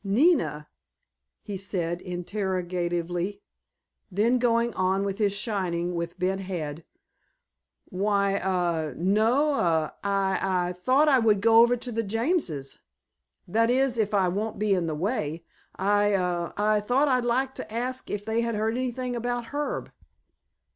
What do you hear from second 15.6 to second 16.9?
I—a—I